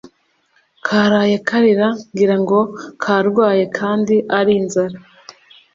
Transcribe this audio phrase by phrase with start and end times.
[0.87, 2.59] Karaye karira ngirango
[3.03, 4.97] karwaye kandi ari inzara